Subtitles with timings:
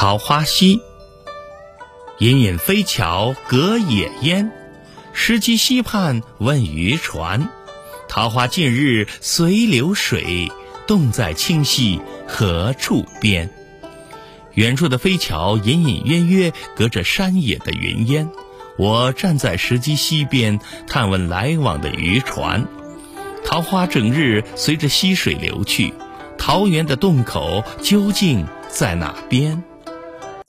[0.00, 0.80] 桃花溪，
[2.20, 4.50] 隐隐飞桥隔野烟，
[5.12, 7.50] 石矶溪畔问渔船。
[8.08, 10.50] 桃花尽日随流水，
[10.86, 13.50] 洞在清溪何处边？
[14.54, 18.30] 远处的飞桥隐隐约约隔着山野的云烟。
[18.78, 22.66] 我站在石矶溪边，探问来往的渔船。
[23.44, 25.92] 桃花整日随着溪水流去，
[26.38, 29.62] 桃源的洞口究竟在哪边？